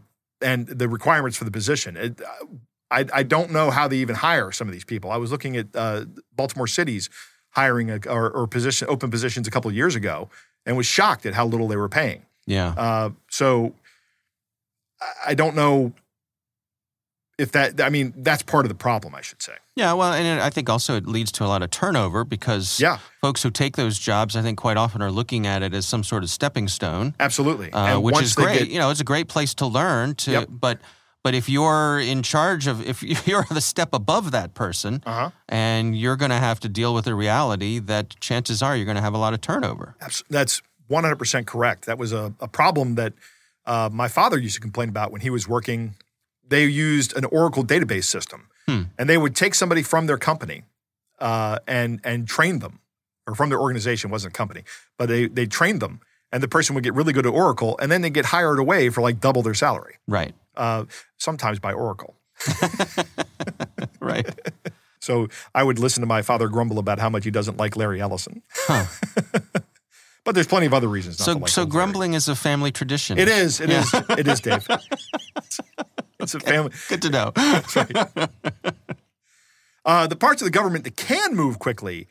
[0.42, 1.96] and the requirements for the position.
[1.96, 2.46] It, uh,
[2.90, 5.10] I, I don't know how they even hire some of these people.
[5.12, 7.08] I was looking at uh, Baltimore City's
[7.50, 10.28] hiring a, or, or position open positions a couple of years ago
[10.66, 12.26] and was shocked at how little they were paying.
[12.46, 12.74] Yeah.
[12.76, 13.74] Uh, so
[15.24, 15.92] I don't know
[17.38, 17.80] if that.
[17.80, 19.54] I mean, that's part of the problem, I should say.
[19.80, 22.78] Yeah, well, and it, I think also it leads to a lot of turnover because
[22.78, 22.98] Yeah.
[23.22, 26.04] folks who take those jobs, I think, quite often are looking at it as some
[26.04, 28.58] sort of stepping stone, Absolutely, uh, which is great.
[28.58, 30.14] get- you know, it's a great place to learn.
[30.16, 30.48] To Yep.
[30.50, 30.80] but
[31.22, 35.30] but if you're in charge of, if you're the step above that person, Uh-huh.
[35.48, 38.96] and you're going to have to deal with the reality that chances are you're going
[39.02, 39.94] to have a lot of turnover.
[40.28, 41.86] That's 100% correct.
[41.86, 43.12] That was a, a problem that
[43.66, 45.94] uh, my father used to complain about when he was working.
[46.48, 48.82] They used an Oracle database system, Hmm.
[48.98, 50.62] and they would take somebody from their company
[51.18, 52.80] uh, and and train them,
[53.26, 54.62] or from their organization, wasn't a company,
[54.98, 56.00] but they they trained them,
[56.32, 58.90] and the person would get really good at Oracle, and then they get hired away
[58.90, 60.34] for like double their salary, Right.
[60.56, 60.84] uh,
[61.18, 62.14] sometimes by Oracle.
[64.00, 64.26] Right.
[65.00, 68.00] So I would listen to my father grumble about how much he doesn't like Larry
[68.00, 68.42] Ellison.
[68.52, 68.84] Huh.
[70.24, 71.18] but there's plenty of other reasons.
[71.18, 71.84] Not to so like so old Larry.
[71.86, 73.18] grumbling is a family tradition.
[73.18, 73.60] It is.
[73.60, 73.94] It is.
[74.18, 74.66] It is, Dave.
[76.22, 76.72] It's a family.
[76.88, 77.32] Good to know.
[79.82, 82.06] Uh, the parts of the government that can move quickly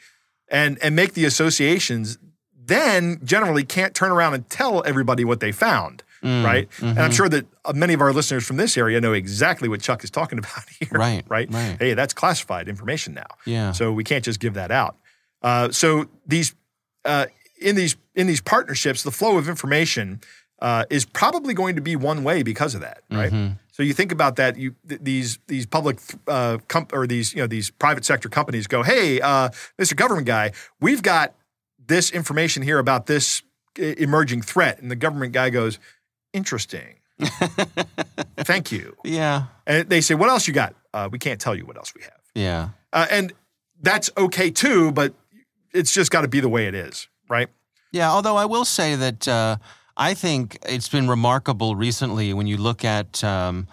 [0.50, 2.18] and and make the associations
[2.56, 6.68] then generally can't turn around and tell everybody what they found, Mm, right?
[6.82, 7.00] And mm-hmm.
[7.00, 10.04] I'm sure that uh, many of our listeners from this area know exactly what Chuck
[10.04, 10.90] is talking about here.
[10.92, 11.50] Right, Right.
[11.54, 11.78] right.
[11.80, 13.28] Hey, that's classified information now.
[13.46, 13.72] Yeah.
[13.72, 14.98] So we can't just give that out.
[15.42, 16.56] Uh, so these
[17.06, 17.28] uh,
[17.62, 20.20] in these in these partnerships, the flow of information
[20.62, 23.32] uh, is probably going to be one way because of that, right?
[23.32, 23.54] Mm-hmm.
[23.80, 24.58] So you think about that.
[24.58, 28.68] You th- these these public uh, comp- or these you know these private sector companies
[28.68, 29.96] go, hey, uh, Mr.
[29.96, 31.34] Government guy, we've got
[31.88, 33.42] this information here about this
[33.78, 35.80] emerging threat, and the government guy goes,
[36.34, 36.96] interesting.
[38.40, 38.98] Thank you.
[39.06, 39.46] yeah.
[39.66, 40.76] And they say, what else you got?
[40.94, 42.20] Uh, we can't tell you what else we have.
[42.36, 42.70] Yeah.
[42.92, 43.32] Uh, and
[43.82, 45.14] that's okay too, but
[45.74, 47.48] it's just got to be the way it is, right?
[47.94, 49.56] Yeah, although I will say that uh,
[50.00, 53.68] I think it's been remarkable recently when you look at um,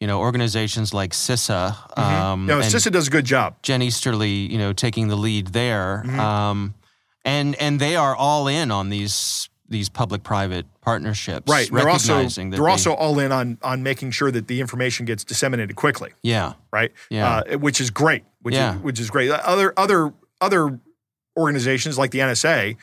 [0.00, 1.98] you know organizations like CISA.
[1.98, 3.56] Um, No, CISA does a good job.
[3.62, 6.20] Jen Easterly, you know, taking the lead there, Mm-hmm.
[6.20, 6.74] um,
[7.24, 11.70] and and they are all in on these these public-private partnerships, Right.
[11.72, 15.24] They're also they're they- also all in on on making sure that the information gets
[15.24, 16.92] disseminated quickly, yeah, right?
[17.10, 17.38] Yeah.
[17.38, 18.22] Uh, which is great.
[18.42, 18.74] Which Yeah.
[18.76, 19.30] is which is great.
[19.30, 20.78] Other other other
[21.38, 22.76] organizations like the NSA,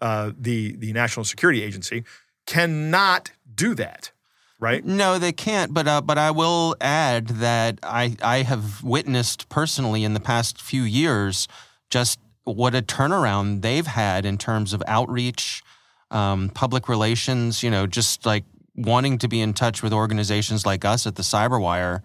[0.00, 2.02] uh, the the National Security Agency,
[2.46, 4.12] cannot do that,
[4.58, 4.84] right?
[4.84, 5.72] No, they can't.
[5.72, 10.60] But uh, but I will add that I I have witnessed personally in the past
[10.60, 11.48] few years
[11.90, 15.62] just what a turnaround they've had in terms of outreach,
[16.10, 17.62] um, public relations.
[17.62, 21.22] You know, just like wanting to be in touch with organizations like us at the
[21.22, 22.02] Cyberwire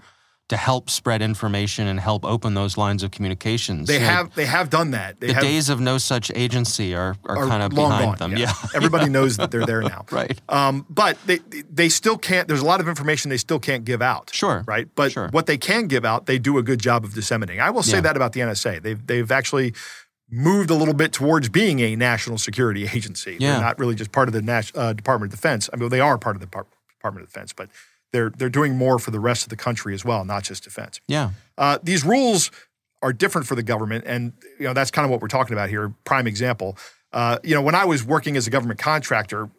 [0.49, 3.87] to help spread information and help open those lines of communications.
[3.89, 5.19] They know, have they have done that.
[5.19, 8.31] They the have, days of no such agency are are, are kind of behind gone.
[8.31, 8.37] them.
[8.39, 8.53] Yeah.
[8.73, 10.05] Everybody knows that they're there now.
[10.11, 10.39] Right.
[10.47, 12.47] Um, but they they still can't.
[12.47, 14.31] There's a lot of information they still can't give out.
[14.33, 14.63] Sure.
[14.65, 14.87] Right.
[14.95, 15.27] But Sure.
[15.31, 17.59] what they can give out, they do a good job of disseminating.
[17.61, 18.01] I will say Yeah.
[18.01, 18.81] that about the NSA.
[18.81, 19.73] They've they've actually
[20.29, 23.37] moved a little bit towards being a national security agency.
[23.39, 23.53] Yeah.
[23.53, 25.69] They're not really just part of the Nas- uh, Department of Defense.
[25.73, 27.69] I mean, they are part of the Depart- Department of Defense, but
[28.13, 30.99] they're they're doing more for the rest of the country as well, not just defense.
[31.07, 31.31] Yeah.
[31.57, 32.51] Uh, these rules
[33.01, 35.69] are different for the government, and you know that's kind of what we're talking about
[35.69, 35.93] here.
[36.05, 36.77] Prime example.
[37.13, 39.49] Uh, you know, when I was working as a government contractor,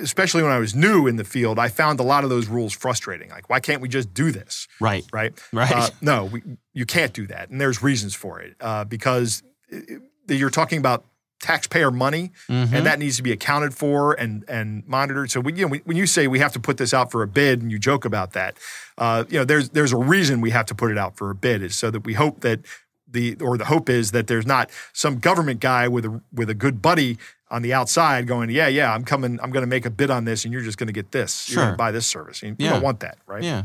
[0.00, 2.72] especially when I was new in the field, I found a lot of those rules
[2.72, 3.30] frustrating.
[3.30, 4.68] Like, why can't we just do this?
[4.80, 5.04] Right.
[5.12, 5.32] Right?
[5.52, 5.72] Right.
[5.72, 10.00] Uh, no, we, you can't do that, and there's reasons for it uh, because it-
[10.28, 11.04] it- you're talking about
[11.44, 12.74] taxpayer money, Mm-hmm.
[12.74, 15.30] and that needs to be accounted for and and monitored.
[15.30, 17.22] So we, you know, we, when you say we have to put this out for
[17.22, 18.56] a bid, and you joke about that,
[18.98, 21.34] uh, you know, there's there's a reason we have to put it out for a
[21.34, 22.60] bid, is so that we hope that
[23.06, 26.54] the or the hope is that there's not some government guy with a with a
[26.54, 27.16] good buddy
[27.50, 30.24] on the outside going, yeah, yeah, I'm coming, I'm going to make a bid on
[30.24, 31.72] this, and you're just going to get this, you're going Sure.
[31.74, 32.42] to buy this service.
[32.42, 32.70] You, you Yeah.
[32.72, 33.44] don't want that, right?
[33.44, 33.62] Yeah.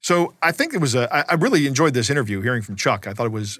[0.00, 1.04] So I think it was a.
[1.14, 3.06] I I really enjoyed this interview, hearing from Chuck.
[3.06, 3.58] I thought it was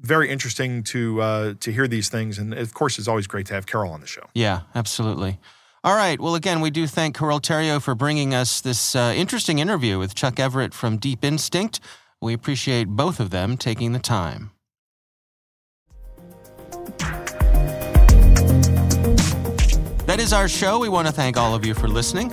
[0.00, 3.54] very interesting to uh, to hear these things, and of course, it's always great to
[3.54, 4.26] have Carole on the show.
[4.34, 5.38] Yeah, absolutely.
[5.84, 6.20] All right.
[6.20, 10.14] Well, again, we do thank Carole Theriault for bringing us this uh, interesting interview with
[10.14, 11.80] Chuck Everette from Deep Instinct.
[12.20, 14.50] We appreciate both of them taking the time.
[20.08, 20.78] That is is our show.
[20.78, 22.32] We want to thank all of you for listening.